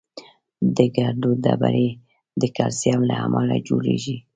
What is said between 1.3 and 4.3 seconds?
ډبرې د کلسیم له امله جوړېږي.